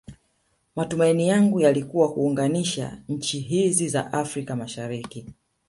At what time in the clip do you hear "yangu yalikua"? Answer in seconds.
1.27-2.13